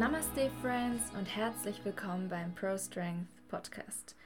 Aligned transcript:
Namaste 0.00 0.50
Friends 0.62 1.12
und 1.14 1.26
herzlich 1.26 1.84
willkommen 1.84 2.30
beim 2.30 2.54
Pro 2.54 2.78
Strength 2.78 3.28
Podcast. 3.50 4.16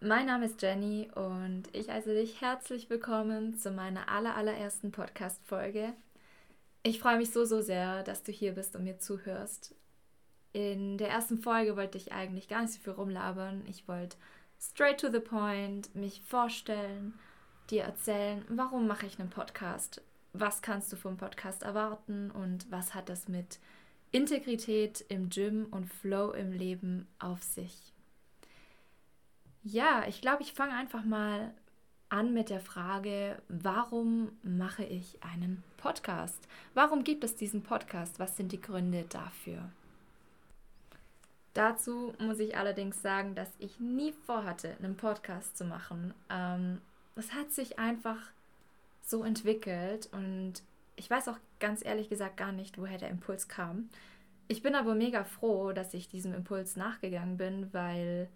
Mein 0.00 0.26
Name 0.26 0.46
ist 0.46 0.60
Jenny 0.60 1.08
und 1.14 1.68
ich 1.72 1.88
heiße 1.88 2.12
dich 2.12 2.40
herzlich 2.40 2.90
willkommen 2.90 3.56
zu 3.56 3.70
meiner 3.70 4.08
aller, 4.08 4.34
allerersten 4.34 4.90
Podcast-Folge. 4.90 5.92
Ich 6.82 6.98
freue 6.98 7.18
mich 7.18 7.30
so, 7.30 7.44
so 7.44 7.62
sehr, 7.62 8.02
dass 8.02 8.24
du 8.24 8.32
hier 8.32 8.56
bist 8.56 8.74
und 8.74 8.82
mir 8.82 8.98
zuhörst. 8.98 9.76
In 10.52 10.98
der 10.98 11.10
ersten 11.10 11.38
Folge 11.38 11.76
wollte 11.76 11.96
ich 11.96 12.10
eigentlich 12.10 12.48
gar 12.48 12.62
nicht 12.62 12.74
so 12.74 12.80
viel 12.80 12.94
rumlabern. 12.94 13.62
Ich 13.68 13.86
wollte 13.86 14.16
straight 14.60 14.98
to 14.98 15.12
the 15.12 15.20
point 15.20 15.94
mich 15.94 16.22
vorstellen, 16.22 17.14
dir 17.70 17.84
erzählen, 17.84 18.44
warum 18.48 18.88
mache 18.88 19.06
ich 19.06 19.20
einen 19.20 19.30
Podcast, 19.30 20.02
was 20.32 20.60
kannst 20.60 20.92
du 20.92 20.96
vom 20.96 21.16
Podcast 21.18 21.62
erwarten 21.62 22.32
und 22.32 22.68
was 22.72 22.94
hat 22.94 23.08
das 23.08 23.28
mit 23.28 23.60
Integrität 24.14 25.04
im 25.08 25.28
Gym 25.28 25.66
und 25.72 25.86
Flow 25.86 26.30
im 26.30 26.52
Leben 26.52 27.08
auf 27.18 27.42
sich. 27.42 27.92
Ja, 29.64 30.04
ich 30.06 30.20
glaube, 30.20 30.44
ich 30.44 30.52
fange 30.52 30.72
einfach 30.74 31.04
mal 31.04 31.52
an 32.10 32.32
mit 32.32 32.48
der 32.48 32.60
Frage, 32.60 33.42
warum 33.48 34.30
mache 34.44 34.84
ich 34.84 35.20
einen 35.24 35.64
Podcast? 35.78 36.46
Warum 36.74 37.02
gibt 37.02 37.24
es 37.24 37.34
diesen 37.34 37.64
Podcast? 37.64 38.20
Was 38.20 38.36
sind 38.36 38.52
die 38.52 38.60
Gründe 38.60 39.04
dafür? 39.08 39.68
Dazu 41.52 42.14
muss 42.20 42.38
ich 42.38 42.56
allerdings 42.56 43.02
sagen, 43.02 43.34
dass 43.34 43.50
ich 43.58 43.80
nie 43.80 44.12
vorhatte, 44.26 44.76
einen 44.78 44.96
Podcast 44.96 45.58
zu 45.58 45.64
machen. 45.64 46.14
Ähm, 46.30 46.80
es 47.16 47.32
hat 47.34 47.50
sich 47.50 47.80
einfach 47.80 48.30
so 49.02 49.24
entwickelt 49.24 50.08
und 50.12 50.62
ich 50.96 51.10
weiß 51.10 51.28
auch 51.28 51.38
ganz 51.60 51.84
ehrlich 51.84 52.08
gesagt 52.08 52.36
gar 52.36 52.52
nicht, 52.52 52.78
woher 52.78 52.98
der 52.98 53.10
Impuls 53.10 53.48
kam. 53.48 53.88
Ich 54.48 54.62
bin 54.62 54.74
aber 54.74 54.94
mega 54.94 55.24
froh, 55.24 55.72
dass 55.72 55.94
ich 55.94 56.08
diesem 56.08 56.34
Impuls 56.34 56.76
nachgegangen 56.76 57.36
bin, 57.36 57.72
weil 57.72 58.28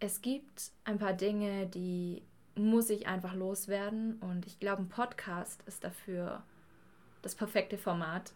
es 0.00 0.22
gibt 0.22 0.70
ein 0.84 0.98
paar 0.98 1.12
Dinge, 1.12 1.66
die 1.66 2.22
muss 2.54 2.90
ich 2.90 3.06
einfach 3.06 3.34
loswerden. 3.34 4.18
Und 4.20 4.46
ich 4.46 4.60
glaube, 4.60 4.82
ein 4.82 4.88
Podcast 4.88 5.62
ist 5.66 5.84
dafür 5.84 6.42
das 7.22 7.34
perfekte 7.34 7.78
Format. 7.78 8.32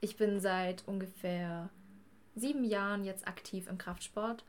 Ich 0.00 0.16
bin 0.16 0.40
seit 0.40 0.86
ungefähr 0.88 1.70
sieben 2.34 2.64
Jahren 2.64 3.04
jetzt 3.04 3.28
aktiv 3.28 3.68
im 3.68 3.78
Kraftsport. 3.78 4.44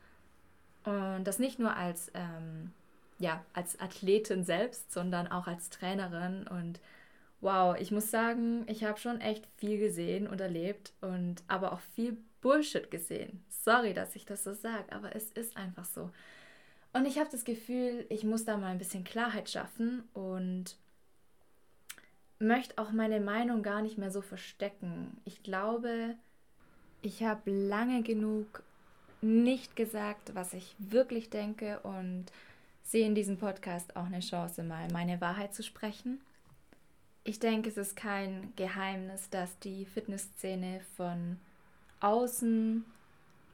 Und 0.84 1.24
das 1.24 1.38
nicht 1.38 1.58
nur 1.58 1.76
als 1.76 2.10
ähm, 2.14 2.72
ja 3.18 3.44
als 3.52 3.78
Athletin 3.80 4.44
selbst, 4.44 4.92
sondern 4.92 5.28
auch 5.28 5.46
als 5.46 5.70
Trainerin. 5.70 6.46
Und 6.48 6.80
wow, 7.44 7.76
ich 7.78 7.90
muss 7.90 8.10
sagen, 8.10 8.64
ich 8.68 8.84
habe 8.84 8.98
schon 8.98 9.20
echt 9.20 9.46
viel 9.58 9.78
gesehen 9.78 10.26
und 10.26 10.40
erlebt 10.40 10.92
und 11.02 11.42
aber 11.46 11.72
auch 11.72 11.80
viel 11.94 12.16
Bullshit 12.40 12.90
gesehen. 12.90 13.44
Sorry, 13.50 13.92
dass 13.92 14.16
ich 14.16 14.24
das 14.24 14.42
so 14.42 14.54
sage, 14.54 14.90
aber 14.90 15.14
es 15.14 15.30
ist 15.30 15.56
einfach 15.56 15.84
so. 15.84 16.10
Und 16.94 17.06
ich 17.06 17.18
habe 17.18 17.28
das 17.30 17.44
Gefühl, 17.44 18.06
ich 18.08 18.24
muss 18.24 18.44
da 18.44 18.56
mal 18.56 18.68
ein 18.68 18.78
bisschen 18.78 19.04
Klarheit 19.04 19.50
schaffen 19.50 20.04
und 20.14 20.76
möchte 22.38 22.78
auch 22.78 22.92
meine 22.92 23.20
Meinung 23.20 23.62
gar 23.62 23.82
nicht 23.82 23.98
mehr 23.98 24.10
so 24.10 24.22
verstecken. 24.22 25.16
Ich 25.24 25.42
glaube, 25.42 26.14
ich 27.02 27.24
habe 27.24 27.50
lange 27.50 28.02
genug 28.02 28.62
nicht 29.20 29.76
gesagt, 29.76 30.34
was 30.34 30.54
ich 30.54 30.74
wirklich 30.78 31.28
denke 31.28 31.80
und 31.80 32.26
sehe 32.82 33.06
in 33.06 33.14
diesem 33.14 33.36
Podcast 33.36 33.96
auch 33.96 34.06
eine 34.06 34.20
Chance, 34.20 34.62
mal 34.62 34.88
meine 34.92 35.20
Wahrheit 35.20 35.54
zu 35.54 35.62
sprechen. 35.62 36.20
Ich 37.24 37.38
denke, 37.38 37.70
es 37.70 37.78
ist 37.78 37.96
kein 37.96 38.52
Geheimnis, 38.54 39.30
dass 39.30 39.58
die 39.60 39.86
Fitnessszene 39.86 40.80
von 40.94 41.38
außen, 42.00 42.84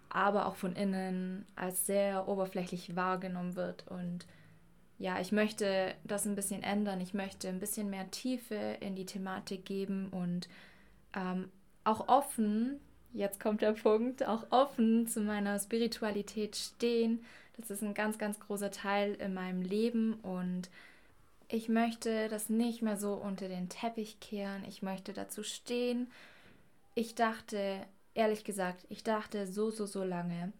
aber 0.08 0.46
auch 0.46 0.56
von 0.56 0.74
innen 0.74 1.46
als 1.54 1.86
sehr 1.86 2.26
oberflächlich 2.26 2.96
wahrgenommen 2.96 3.54
wird. 3.54 3.86
Und 3.86 4.26
ja, 4.98 5.20
ich 5.20 5.30
möchte 5.30 5.94
das 6.02 6.26
ein 6.26 6.34
bisschen 6.34 6.64
ändern. 6.64 7.00
Ich 7.00 7.14
möchte 7.14 7.48
ein 7.48 7.60
bisschen 7.60 7.90
mehr 7.90 8.10
Tiefe 8.10 8.56
in 8.80 8.96
die 8.96 9.06
Thematik 9.06 9.64
geben 9.64 10.08
und 10.10 10.48
ähm, 11.14 11.48
auch 11.84 12.08
offen, 12.08 12.80
jetzt 13.12 13.38
kommt 13.38 13.62
der 13.62 13.72
Punkt, 13.72 14.26
auch 14.26 14.46
offen 14.50 15.06
zu 15.06 15.20
meiner 15.20 15.58
Spiritualität 15.60 16.56
stehen. 16.56 17.24
Das 17.56 17.70
ist 17.70 17.82
ein 17.82 17.94
ganz, 17.94 18.18
ganz 18.18 18.40
großer 18.40 18.72
Teil 18.72 19.14
in 19.14 19.32
meinem 19.32 19.62
Leben 19.62 20.14
und 20.14 20.70
ich 21.52 21.68
möchte 21.68 22.28
das 22.28 22.48
nicht 22.48 22.80
mehr 22.80 22.96
so 22.96 23.14
unter 23.14 23.48
den 23.48 23.68
Teppich 23.68 24.20
kehren. 24.20 24.64
Ich 24.68 24.82
möchte 24.82 25.12
dazu 25.12 25.42
stehen. 25.42 26.10
Ich 26.94 27.14
dachte, 27.14 27.80
ehrlich 28.14 28.44
gesagt, 28.44 28.86
ich 28.88 29.02
dachte 29.02 29.46
so, 29.46 29.70
so, 29.70 29.86
so 29.86 30.04
lange, 30.04 30.52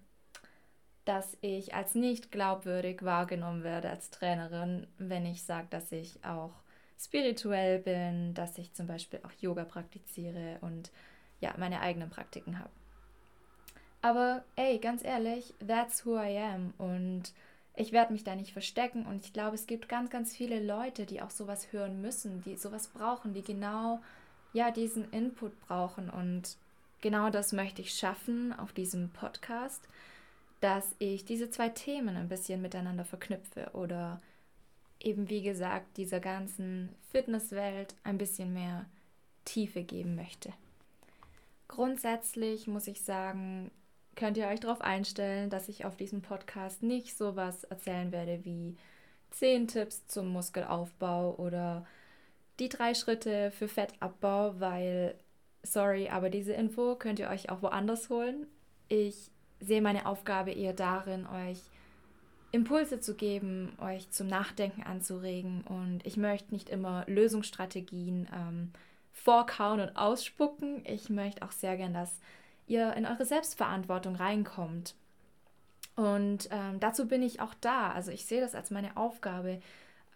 dass 1.05 1.37
ich 1.41 1.75
als 1.75 1.95
nicht 1.95 2.33
glaubwürdig 2.33 3.05
wahrgenommen 3.05 3.63
werde 3.63 3.89
als 3.89 4.11
Trainerin, 4.11 4.87
wenn 4.99 5.27
ich 5.27 5.45
sage, 5.45 5.69
dass 5.71 5.93
ich 5.93 6.25
auch 6.25 6.55
spirituell 6.99 7.79
bin, 7.79 8.35
dass 8.35 8.59
ich 8.59 8.73
zum 8.75 8.87
Beispiel 8.87 9.21
auch 9.23 9.33
Yoga 9.41 9.65
praktiziere 9.65 10.59
und 10.61 10.91
ja, 11.41 11.55
meine 11.57 11.81
eigenen 11.81 12.11
Praktiken 12.11 12.59
habe. 12.59 12.71
Aber 14.03 14.45
ey, 14.57 14.79
ganz 14.79 15.05
ehrlich, 15.05 15.55
that's 15.67 16.05
who 16.05 16.17
I 16.19 16.37
am 16.39 16.75
und 16.79 17.33
ich 17.81 17.93
werde 17.93 18.13
mich 18.13 18.25
da 18.25 18.37
nicht 18.37 18.53
verstecken 18.53 19.07
und 19.07 19.25
ich 19.25 19.33
glaube, 19.33 19.55
es 19.55 19.67
gibt 19.67 19.89
ganz, 19.89 20.11
ganz 20.11 20.37
viele 20.37 20.63
Leute, 20.63 21.07
die 21.07 21.23
auch 21.23 21.31
sowas 21.31 21.73
hören 21.73 22.03
müssen, 22.03 22.43
die 22.43 22.57
sowas 22.57 22.89
brauchen, 22.89 23.33
die 23.33 23.43
genau 23.43 24.01
ja 24.53 24.71
diesen 24.71 25.11
Input 25.13 25.59
brauchen 25.61 26.11
und 26.11 26.57
genau 27.01 27.31
das 27.31 27.53
möchte 27.53 27.81
ich 27.81 27.95
schaffen 27.95 28.53
auf 28.53 28.73
diesem 28.73 29.09
Podcast, 29.11 29.89
dass 30.61 30.95
ich 30.99 31.25
diese 31.25 31.49
zwei 31.49 31.71
Themen 31.71 32.17
ein 32.17 32.29
bisschen 32.29 32.61
miteinander 32.61 33.07
verknüpfe 33.07 33.71
oder 33.73 34.21
eben 35.01 35.31
wie 35.31 35.43
gesagt 35.43 35.97
dieser 35.97 36.21
ganzen 36.21 36.91
Fitnesswelt 37.11 37.95
ein 38.05 38.19
bisschen 38.19 38.53
mehr 38.53 38.85
Tiefe 39.47 39.83
geben 39.83 40.17
möchte. 40.17 40.53
Grundsätzlich 41.67 42.67
muss 42.67 42.89
ich 42.89 43.01
sagen, 43.01 43.71
könnt 44.21 44.37
ihr 44.37 44.49
euch 44.49 44.61
darauf 44.61 44.83
einstellen, 44.83 45.49
dass 45.49 45.71
ich 45.71 45.87
auf 45.87 45.97
diesem 45.97 46.21
Podcast 46.21 46.83
nicht 46.83 47.17
sowas 47.17 47.65
erzählen 47.65 48.13
werde 48.13 48.45
wie 48.45 48.77
10 49.31 49.67
Tipps 49.67 50.07
zum 50.09 50.29
Muskelaufbau 50.29 51.37
oder 51.37 51.87
die 52.59 52.69
drei 52.69 52.93
Schritte 52.93 53.51
für 53.51 53.67
Fettabbau, 53.67 54.61
weil, 54.61 55.15
sorry, 55.63 56.11
aber 56.11 56.29
diese 56.29 56.53
Info 56.53 56.97
könnt 56.97 57.19
ihr 57.19 57.31
euch 57.31 57.49
auch 57.49 57.63
woanders 57.63 58.11
holen. 58.11 58.47
Ich 58.89 59.31
sehe 59.59 59.81
meine 59.81 60.05
Aufgabe 60.05 60.51
eher 60.51 60.75
darin, 60.75 61.27
euch 61.27 61.61
Impulse 62.53 63.01
zu 63.01 63.15
geben, 63.15 63.73
euch 63.81 64.11
zum 64.11 64.27
Nachdenken 64.27 64.83
anzuregen 64.83 65.63
und 65.63 66.05
ich 66.05 66.19
möchte 66.19 66.53
nicht 66.53 66.69
immer 66.69 67.05
Lösungsstrategien 67.07 68.29
ähm, 68.35 68.73
vorkauen 69.13 69.81
und 69.81 69.97
ausspucken. 69.97 70.83
Ich 70.85 71.09
möchte 71.09 71.43
auch 71.43 71.53
sehr 71.53 71.79
gern, 71.79 71.95
dass 71.95 72.21
ihr 72.71 72.95
in 72.95 73.05
eure 73.05 73.25
Selbstverantwortung 73.25 74.15
reinkommt. 74.15 74.95
Und 75.97 76.49
ähm, 76.53 76.79
dazu 76.79 77.09
bin 77.09 77.23
ich 77.23 77.41
auch 77.41 77.53
da. 77.61 77.91
Also 77.91 78.13
ich 78.13 78.25
sehe 78.25 78.41
das 78.41 78.55
als 78.55 78.71
meine 78.71 78.97
Aufgabe, 78.97 79.61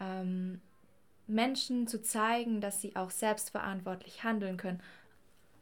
ähm, 0.00 0.60
Menschen 1.26 1.88
zu 1.88 2.00
zeigen, 2.00 2.60
dass 2.60 2.80
sie 2.80 2.96
auch 2.96 3.10
selbstverantwortlich 3.10 4.22
handeln 4.22 4.56
können. 4.56 4.80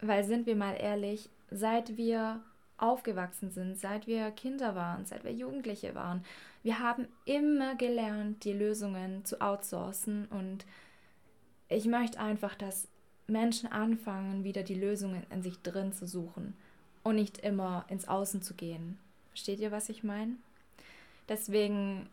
Weil 0.00 0.22
sind 0.24 0.46
wir 0.46 0.54
mal 0.54 0.74
ehrlich, 0.74 1.30
seit 1.50 1.96
wir 1.96 2.40
aufgewachsen 2.76 3.50
sind, 3.50 3.78
seit 3.78 4.06
wir 4.06 4.30
Kinder 4.30 4.74
waren, 4.74 5.06
seit 5.06 5.24
wir 5.24 5.32
Jugendliche 5.32 5.94
waren, 5.94 6.24
wir 6.62 6.78
haben 6.78 7.08
immer 7.24 7.74
gelernt, 7.74 8.44
die 8.44 8.52
Lösungen 8.52 9.24
zu 9.24 9.40
outsourcen. 9.40 10.26
Und 10.26 10.66
ich 11.68 11.86
möchte 11.86 12.20
einfach, 12.20 12.54
dass 12.54 12.88
Menschen 13.26 13.72
anfangen, 13.72 14.44
wieder 14.44 14.62
die 14.62 14.74
Lösungen 14.74 15.22
in 15.30 15.42
sich 15.42 15.62
drin 15.62 15.92
zu 15.92 16.06
suchen 16.06 16.54
und 17.02 17.16
nicht 17.16 17.38
immer 17.38 17.84
ins 17.88 18.08
Außen 18.08 18.42
zu 18.42 18.54
gehen. 18.54 18.98
Versteht 19.30 19.60
ihr, 19.60 19.72
was 19.72 19.88
ich 19.88 20.04
meine? 20.04 20.36
Deswegen 21.28 22.08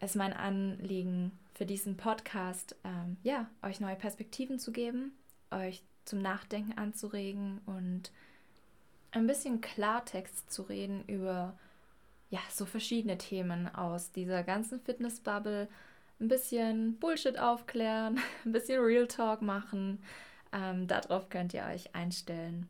ist 0.00 0.16
mein 0.16 0.32
Anliegen 0.32 1.32
für 1.54 1.66
diesen 1.66 1.96
Podcast, 1.96 2.76
ähm, 2.84 3.16
ja, 3.22 3.48
euch 3.62 3.80
neue 3.80 3.96
Perspektiven 3.96 4.58
zu 4.58 4.70
geben, 4.70 5.12
euch 5.50 5.82
zum 6.04 6.20
Nachdenken 6.20 6.78
anzuregen 6.78 7.60
und 7.66 8.12
ein 9.10 9.26
bisschen 9.26 9.60
Klartext 9.60 10.52
zu 10.52 10.62
reden 10.62 11.04
über 11.06 11.58
ja, 12.30 12.40
so 12.50 12.66
verschiedene 12.66 13.18
Themen 13.18 13.74
aus 13.74 14.12
dieser 14.12 14.42
ganzen 14.42 14.80
Fitnessbubble. 14.80 15.68
Ein 16.20 16.28
bisschen 16.28 16.98
Bullshit 16.98 17.38
aufklären, 17.38 18.18
ein 18.44 18.52
bisschen 18.52 18.80
Real 18.80 19.06
Talk 19.06 19.40
machen. 19.42 20.02
Ähm, 20.52 20.86
darauf 20.86 21.28
könnt 21.28 21.54
ihr 21.54 21.64
euch 21.64 21.94
einstellen. 21.94 22.68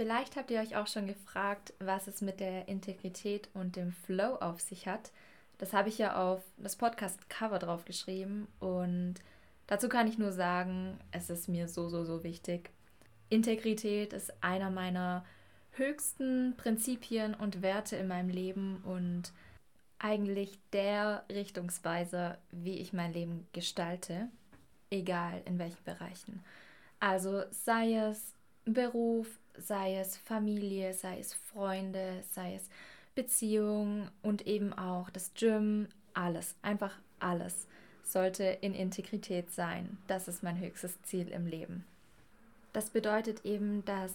Vielleicht 0.00 0.36
habt 0.36 0.50
ihr 0.50 0.60
euch 0.60 0.76
auch 0.76 0.86
schon 0.86 1.06
gefragt, 1.06 1.74
was 1.78 2.06
es 2.06 2.22
mit 2.22 2.40
der 2.40 2.68
Integrität 2.68 3.50
und 3.52 3.76
dem 3.76 3.92
Flow 3.92 4.36
auf 4.36 4.58
sich 4.58 4.88
hat. 4.88 5.12
Das 5.58 5.74
habe 5.74 5.90
ich 5.90 5.98
ja 5.98 6.16
auf 6.16 6.42
das 6.56 6.76
Podcast-Cover 6.76 7.58
drauf 7.58 7.84
geschrieben 7.84 8.48
und 8.60 9.16
dazu 9.66 9.90
kann 9.90 10.08
ich 10.08 10.16
nur 10.16 10.32
sagen, 10.32 10.98
es 11.12 11.28
ist 11.28 11.50
mir 11.50 11.68
so, 11.68 11.90
so, 11.90 12.04
so 12.04 12.24
wichtig. 12.24 12.70
Integrität 13.28 14.14
ist 14.14 14.32
einer 14.42 14.70
meiner 14.70 15.22
höchsten 15.72 16.54
Prinzipien 16.56 17.34
und 17.34 17.60
Werte 17.60 17.96
in 17.96 18.08
meinem 18.08 18.30
Leben 18.30 18.82
und 18.84 19.34
eigentlich 19.98 20.58
der 20.72 21.26
Richtungsweiser, 21.28 22.38
wie 22.52 22.78
ich 22.78 22.94
mein 22.94 23.12
Leben 23.12 23.46
gestalte, 23.52 24.28
egal 24.88 25.42
in 25.44 25.58
welchen 25.58 25.84
Bereichen. 25.84 26.42
Also 27.00 27.42
sei 27.50 27.96
es 27.96 28.32
Beruf, 28.64 29.38
sei 29.60 29.96
es 29.96 30.16
Familie, 30.16 30.94
sei 30.94 31.18
es 31.18 31.34
Freunde, 31.34 32.22
sei 32.32 32.54
es 32.54 32.68
Beziehung 33.14 34.08
und 34.22 34.46
eben 34.46 34.72
auch 34.72 35.10
das 35.10 35.32
Gym, 35.34 35.88
alles, 36.14 36.56
einfach 36.62 36.98
alles 37.18 37.66
sollte 38.02 38.44
in 38.44 38.74
Integrität 38.74 39.50
sein. 39.52 39.98
Das 40.06 40.28
ist 40.28 40.42
mein 40.42 40.58
höchstes 40.58 41.00
Ziel 41.02 41.28
im 41.28 41.46
Leben. 41.46 41.84
Das 42.72 42.90
bedeutet 42.90 43.44
eben, 43.44 43.84
dass 43.84 44.12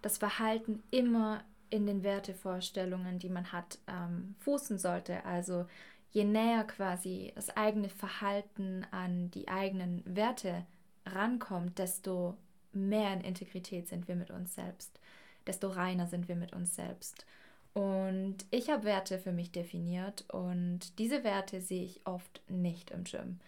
das 0.00 0.18
Verhalten 0.18 0.82
immer 0.90 1.42
in 1.70 1.86
den 1.86 2.02
Wertevorstellungen, 2.02 3.18
die 3.18 3.28
man 3.28 3.52
hat, 3.52 3.78
ähm, 3.86 4.34
fußen 4.40 4.78
sollte. 4.78 5.24
Also 5.24 5.66
je 6.10 6.24
näher 6.24 6.64
quasi 6.64 7.32
das 7.34 7.56
eigene 7.56 7.88
Verhalten 7.88 8.86
an 8.90 9.30
die 9.30 9.48
eigenen 9.48 10.02
Werte 10.04 10.66
rankommt, 11.06 11.78
desto 11.78 12.36
mehr 12.72 13.12
in 13.12 13.20
Integrität 13.20 13.88
sind 13.88 14.08
wir 14.08 14.16
mit 14.16 14.30
uns 14.30 14.54
selbst, 14.54 14.98
desto 15.46 15.68
reiner 15.68 16.06
sind 16.06 16.28
wir 16.28 16.36
mit 16.36 16.52
uns 16.52 16.74
selbst. 16.74 17.26
Und 17.74 18.36
ich 18.50 18.70
habe 18.70 18.84
Werte 18.84 19.18
für 19.18 19.32
mich 19.32 19.50
definiert 19.50 20.26
und 20.30 20.98
diese 20.98 21.24
Werte 21.24 21.60
sehe 21.60 21.84
ich 21.84 22.06
oft 22.06 22.42
nicht 22.48 22.90
im 22.90 23.04
Gym, 23.04 23.40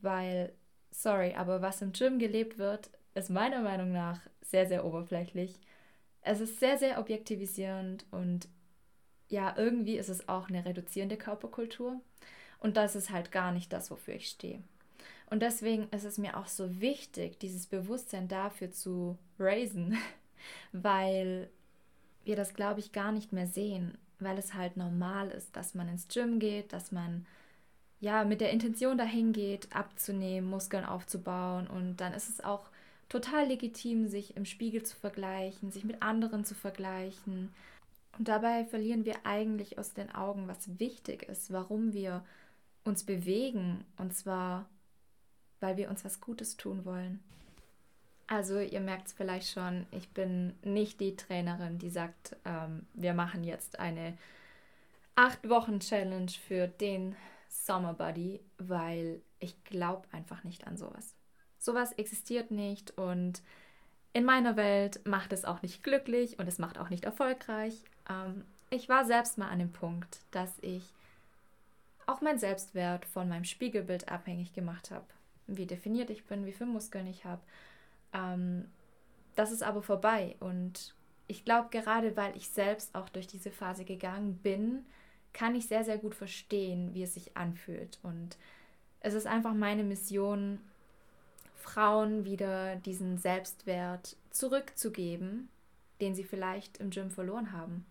weil, 0.00 0.52
sorry, 0.90 1.34
aber 1.34 1.62
was 1.62 1.80
im 1.80 1.92
Gym 1.92 2.18
gelebt 2.18 2.58
wird, 2.58 2.90
ist 3.14 3.30
meiner 3.30 3.62
Meinung 3.62 3.92
nach 3.92 4.20
sehr, 4.40 4.66
sehr 4.66 4.84
oberflächlich. 4.84 5.60
Es 6.22 6.40
ist 6.40 6.58
sehr, 6.58 6.78
sehr 6.78 6.98
objektivisierend 6.98 8.04
und 8.10 8.48
ja, 9.28 9.54
irgendwie 9.56 9.96
ist 9.96 10.08
es 10.08 10.28
auch 10.28 10.48
eine 10.48 10.64
reduzierende 10.64 11.16
Körperkultur. 11.16 12.00
Und 12.58 12.76
das 12.76 12.94
ist 12.94 13.10
halt 13.10 13.32
gar 13.32 13.50
nicht 13.50 13.72
das, 13.72 13.90
wofür 13.90 14.14
ich 14.14 14.28
stehe. 14.28 14.62
Und 15.30 15.40
deswegen 15.40 15.88
ist 15.90 16.04
es 16.04 16.18
mir 16.18 16.36
auch 16.36 16.46
so 16.46 16.80
wichtig, 16.80 17.38
dieses 17.38 17.66
Bewusstsein 17.66 18.28
dafür 18.28 18.70
zu 18.70 19.18
raisen, 19.38 19.96
weil 20.72 21.48
wir 22.24 22.36
das, 22.36 22.54
glaube 22.54 22.80
ich, 22.80 22.92
gar 22.92 23.12
nicht 23.12 23.32
mehr 23.32 23.46
sehen, 23.46 23.98
weil 24.20 24.38
es 24.38 24.54
halt 24.54 24.76
normal 24.76 25.30
ist, 25.30 25.56
dass 25.56 25.74
man 25.74 25.88
ins 25.88 26.08
Gym 26.08 26.38
geht, 26.38 26.72
dass 26.72 26.92
man 26.92 27.26
ja 28.00 28.24
mit 28.24 28.40
der 28.40 28.50
Intention 28.50 28.98
dahin 28.98 29.32
geht, 29.32 29.74
abzunehmen, 29.74 30.50
Muskeln 30.50 30.84
aufzubauen 30.84 31.68
und 31.68 31.96
dann 31.96 32.12
ist 32.12 32.28
es 32.28 32.42
auch 32.42 32.68
total 33.08 33.46
legitim, 33.46 34.08
sich 34.08 34.36
im 34.36 34.46
Spiegel 34.46 34.82
zu 34.82 34.96
vergleichen, 34.96 35.70
sich 35.70 35.84
mit 35.84 36.02
anderen 36.02 36.44
zu 36.44 36.54
vergleichen. 36.54 37.52
Und 38.18 38.28
dabei 38.28 38.64
verlieren 38.64 39.04
wir 39.04 39.24
eigentlich 39.24 39.78
aus 39.78 39.92
den 39.92 40.14
Augen, 40.14 40.48
was 40.48 40.78
wichtig 40.78 41.24
ist, 41.24 41.52
warum 41.52 41.92
wir 41.92 42.24
uns 42.84 43.04
bewegen. 43.04 43.84
Und 43.98 44.14
zwar, 44.14 44.66
weil 45.62 45.76
wir 45.76 45.88
uns 45.88 46.04
was 46.04 46.20
Gutes 46.20 46.56
tun 46.56 46.84
wollen. 46.84 47.22
Also 48.26 48.60
ihr 48.60 48.80
merkt 48.80 49.08
es 49.08 49.12
vielleicht 49.12 49.50
schon, 49.50 49.86
ich 49.90 50.08
bin 50.08 50.54
nicht 50.62 51.00
die 51.00 51.16
Trainerin, 51.16 51.78
die 51.78 51.90
sagt, 51.90 52.36
ähm, 52.44 52.86
wir 52.94 53.14
machen 53.14 53.44
jetzt 53.44 53.78
eine 53.78 54.16
acht 55.14 55.48
Wochen 55.48 55.80
Challenge 55.80 56.30
für 56.30 56.66
den 56.66 57.14
Summer 57.48 57.94
Buddy, 57.94 58.40
weil 58.58 59.20
ich 59.38 59.62
glaube 59.64 60.08
einfach 60.12 60.44
nicht 60.44 60.66
an 60.66 60.76
sowas. 60.76 61.14
Sowas 61.58 61.92
existiert 61.92 62.50
nicht 62.50 62.96
und 62.96 63.42
in 64.14 64.24
meiner 64.24 64.56
Welt 64.56 65.00
macht 65.06 65.32
es 65.32 65.44
auch 65.44 65.62
nicht 65.62 65.82
glücklich 65.82 66.38
und 66.38 66.46
es 66.46 66.58
macht 66.58 66.78
auch 66.78 66.90
nicht 66.90 67.04
erfolgreich. 67.04 67.74
Ähm, 68.08 68.44
ich 68.70 68.88
war 68.88 69.04
selbst 69.04 69.38
mal 69.38 69.48
an 69.48 69.58
dem 69.58 69.72
Punkt, 69.72 70.20
dass 70.30 70.58
ich 70.60 70.82
auch 72.06 72.20
mein 72.20 72.38
Selbstwert 72.38 73.04
von 73.04 73.28
meinem 73.28 73.44
Spiegelbild 73.44 74.08
abhängig 74.08 74.54
gemacht 74.54 74.90
habe. 74.90 75.06
Wie 75.46 75.66
definiert 75.66 76.10
ich 76.10 76.24
bin, 76.24 76.46
wie 76.46 76.52
viele 76.52 76.70
Muskeln 76.70 77.06
ich 77.06 77.24
habe 77.24 77.42
ähm, 78.12 78.66
das 79.34 79.52
ist 79.52 79.62
aber 79.62 79.82
vorbei. 79.82 80.36
Und 80.40 80.94
ich 81.26 81.44
glaube, 81.44 81.68
gerade 81.70 82.16
weil 82.16 82.36
ich 82.36 82.48
selbst 82.48 82.94
auch 82.94 83.08
durch 83.08 83.26
diese 83.26 83.50
Phase 83.50 83.84
gegangen 83.84 84.38
bin, 84.42 84.84
kann 85.32 85.54
ich 85.54 85.66
sehr, 85.66 85.84
sehr 85.84 85.98
gut 85.98 86.14
verstehen, 86.14 86.94
wie 86.94 87.02
es 87.02 87.14
sich 87.14 87.36
anfühlt. 87.36 87.98
Und 88.02 88.36
es 89.00 89.14
ist 89.14 89.26
einfach 89.26 89.54
meine 89.54 89.84
Mission, 89.84 90.60
Frauen 91.56 92.24
wieder 92.24 92.76
diesen 92.76 93.18
Selbstwert 93.18 94.16
zurückzugeben, 94.30 95.48
den 96.00 96.14
sie 96.14 96.24
vielleicht 96.24 96.78
im 96.78 96.90
Gym 96.90 97.10
verloren 97.10 97.52
haben. 97.52 97.86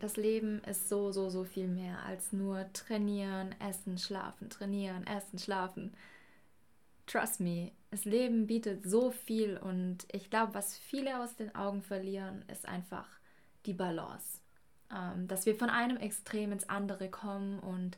Das 0.00 0.16
Leben 0.16 0.62
ist 0.64 0.88
so, 0.88 1.12
so, 1.12 1.30
so 1.30 1.44
viel 1.44 1.68
mehr 1.68 2.02
als 2.04 2.32
nur 2.32 2.66
trainieren, 2.72 3.54
essen, 3.60 3.98
schlafen, 3.98 4.50
trainieren, 4.50 5.06
essen, 5.06 5.38
schlafen. 5.38 5.92
Trust 7.06 7.40
me, 7.40 7.72
das 7.90 8.04
Leben 8.04 8.46
bietet 8.46 8.84
so 8.84 9.10
viel 9.10 9.56
und 9.56 10.06
ich 10.12 10.28
glaube, 10.28 10.54
was 10.54 10.76
viele 10.76 11.20
aus 11.20 11.36
den 11.36 11.54
Augen 11.54 11.82
verlieren, 11.82 12.44
ist 12.52 12.66
einfach 12.66 13.06
die 13.64 13.74
Balance. 13.74 14.40
Ähm, 14.94 15.28
dass 15.28 15.46
wir 15.46 15.54
von 15.54 15.70
einem 15.70 15.96
Extrem 15.96 16.52
ins 16.52 16.68
andere 16.68 17.08
kommen 17.08 17.58
und 17.58 17.96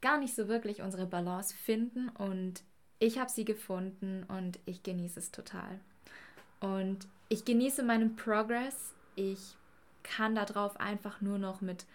gar 0.00 0.18
nicht 0.18 0.34
so 0.34 0.48
wirklich 0.48 0.82
unsere 0.82 1.06
Balance 1.06 1.54
finden 1.54 2.08
und 2.10 2.62
ich 3.00 3.18
habe 3.18 3.30
sie 3.30 3.44
gefunden 3.44 4.24
und 4.24 4.58
ich 4.64 4.82
genieße 4.82 5.20
es 5.20 5.30
total. 5.30 5.78
Und 6.60 7.06
ich 7.28 7.44
genieße 7.44 7.82
meinen 7.82 8.16
Progress. 8.16 8.94
Ich 9.14 9.56
kann 10.02 10.34
darauf 10.34 10.78
einfach 10.80 11.20
nur 11.20 11.38
noch 11.38 11.60
mit 11.60 11.86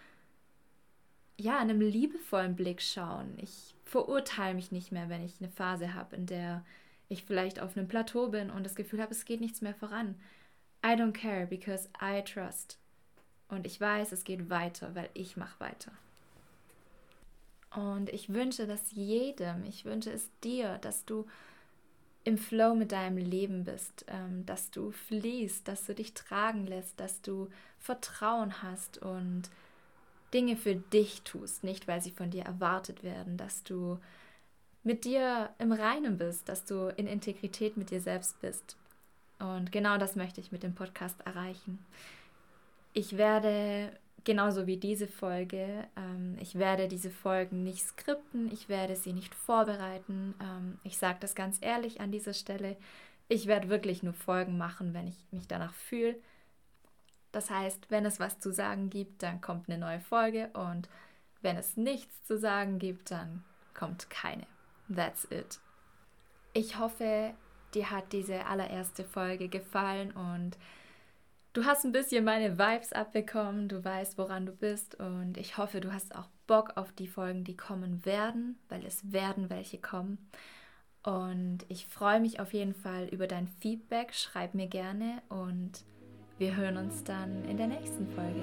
ja, 1.36 1.58
einem 1.58 1.80
liebevollen 1.80 2.56
Blick 2.56 2.80
schauen. 2.80 3.34
Ich 3.38 3.73
verurteile 3.94 4.54
mich 4.54 4.72
nicht 4.72 4.90
mehr, 4.90 5.08
wenn 5.08 5.24
ich 5.24 5.36
eine 5.38 5.48
Phase 5.48 5.94
habe, 5.94 6.16
in 6.16 6.26
der 6.26 6.64
ich 7.08 7.22
vielleicht 7.22 7.60
auf 7.60 7.76
einem 7.76 7.86
Plateau 7.86 8.26
bin 8.26 8.50
und 8.50 8.66
das 8.66 8.74
Gefühl 8.74 9.00
habe, 9.00 9.12
es 9.12 9.24
geht 9.24 9.40
nichts 9.40 9.60
mehr 9.60 9.72
voran. 9.72 10.16
I 10.84 10.96
don't 10.96 11.12
care 11.12 11.46
because 11.46 11.88
I 12.02 12.20
trust. 12.20 12.76
Und 13.46 13.68
ich 13.68 13.80
weiß, 13.80 14.10
es 14.10 14.24
geht 14.24 14.50
weiter, 14.50 14.96
weil 14.96 15.10
ich 15.14 15.36
mache 15.36 15.60
weiter. 15.60 15.92
Und 17.72 18.10
ich 18.10 18.34
wünsche 18.34 18.66
das 18.66 18.90
jedem, 18.90 19.64
ich 19.64 19.84
wünsche 19.84 20.10
es 20.10 20.28
dir, 20.42 20.78
dass 20.78 21.04
du 21.04 21.24
im 22.24 22.36
Flow 22.36 22.74
mit 22.74 22.90
deinem 22.90 23.18
Leben 23.18 23.62
bist, 23.62 24.06
ähm, 24.08 24.44
dass 24.44 24.72
du 24.72 24.90
fließt, 24.90 25.68
dass 25.68 25.86
du 25.86 25.94
dich 25.94 26.14
tragen 26.14 26.66
lässt, 26.66 26.98
dass 26.98 27.22
du 27.22 27.48
Vertrauen 27.78 28.60
hast 28.60 28.98
und 28.98 29.50
Dinge 30.34 30.56
für 30.56 30.74
dich 30.74 31.22
tust, 31.22 31.64
nicht 31.64 31.88
weil 31.88 32.02
sie 32.02 32.10
von 32.10 32.30
dir 32.30 32.42
erwartet 32.42 33.04
werden, 33.04 33.36
dass 33.36 33.62
du 33.62 33.98
mit 34.82 35.04
dir 35.04 35.50
im 35.58 35.72
Reinen 35.72 36.18
bist, 36.18 36.48
dass 36.48 36.64
du 36.64 36.88
in 36.96 37.06
Integrität 37.06 37.76
mit 37.76 37.90
dir 37.90 38.00
selbst 38.00 38.40
bist. 38.40 38.76
Und 39.38 39.72
genau 39.72 39.96
das 39.96 40.16
möchte 40.16 40.40
ich 40.40 40.52
mit 40.52 40.62
dem 40.62 40.74
Podcast 40.74 41.20
erreichen. 41.24 41.78
Ich 42.92 43.16
werde, 43.16 43.92
genauso 44.24 44.66
wie 44.66 44.76
diese 44.76 45.08
Folge, 45.08 45.86
ähm, 45.96 46.36
ich 46.40 46.56
werde 46.56 46.88
diese 46.88 47.10
Folgen 47.10 47.62
nicht 47.62 47.80
skripten, 47.80 48.52
ich 48.52 48.68
werde 48.68 48.96
sie 48.96 49.12
nicht 49.12 49.34
vorbereiten. 49.34 50.34
Ähm, 50.40 50.78
ich 50.84 50.98
sage 50.98 51.18
das 51.20 51.34
ganz 51.34 51.58
ehrlich 51.60 52.00
an 52.00 52.12
dieser 52.12 52.34
Stelle. 52.34 52.76
Ich 53.28 53.46
werde 53.46 53.68
wirklich 53.68 54.02
nur 54.02 54.14
Folgen 54.14 54.58
machen, 54.58 54.94
wenn 54.94 55.08
ich 55.08 55.16
mich 55.30 55.48
danach 55.48 55.74
fühle. 55.74 56.16
Das 57.34 57.50
heißt, 57.50 57.90
wenn 57.90 58.06
es 58.06 58.20
was 58.20 58.38
zu 58.38 58.52
sagen 58.52 58.90
gibt, 58.90 59.24
dann 59.24 59.40
kommt 59.40 59.68
eine 59.68 59.76
neue 59.76 59.98
Folge 59.98 60.50
und 60.52 60.88
wenn 61.42 61.56
es 61.56 61.76
nichts 61.76 62.22
zu 62.24 62.38
sagen 62.38 62.78
gibt, 62.78 63.10
dann 63.10 63.42
kommt 63.74 64.08
keine. 64.08 64.46
That's 64.94 65.26
it. 65.32 65.58
Ich 66.52 66.78
hoffe, 66.78 67.34
dir 67.74 67.90
hat 67.90 68.12
diese 68.12 68.46
allererste 68.46 69.02
Folge 69.02 69.48
gefallen 69.48 70.12
und 70.12 70.56
du 71.54 71.64
hast 71.64 71.84
ein 71.84 71.90
bisschen 71.90 72.24
meine 72.24 72.56
Vibes 72.56 72.92
abbekommen, 72.92 73.68
du 73.68 73.84
weißt, 73.84 74.16
woran 74.16 74.46
du 74.46 74.52
bist 74.52 74.94
und 75.00 75.36
ich 75.36 75.58
hoffe, 75.58 75.80
du 75.80 75.92
hast 75.92 76.14
auch 76.14 76.28
Bock 76.46 76.76
auf 76.76 76.92
die 76.92 77.08
Folgen, 77.08 77.42
die 77.42 77.56
kommen 77.56 78.04
werden, 78.04 78.60
weil 78.68 78.86
es 78.86 79.10
werden 79.12 79.50
welche 79.50 79.78
kommen. 79.78 80.30
Und 81.02 81.66
ich 81.68 81.88
freue 81.88 82.20
mich 82.20 82.38
auf 82.38 82.52
jeden 82.52 82.74
Fall 82.74 83.08
über 83.08 83.26
dein 83.26 83.48
Feedback. 83.48 84.14
Schreib 84.14 84.54
mir 84.54 84.68
gerne 84.68 85.20
und 85.28 85.84
wir 86.38 86.56
hören 86.56 86.76
uns 86.76 87.04
dann 87.04 87.44
in 87.48 87.56
der 87.56 87.68
nächsten 87.68 88.08
Folge. 88.08 88.40